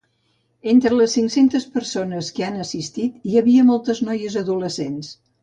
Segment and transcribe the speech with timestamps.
[0.71, 5.15] Entre les cinc-centes persones que hi han assistit hi havia moltes noies adolescents.